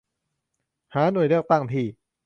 [0.93, 1.85] หาหน่วยเลือกตั้งที่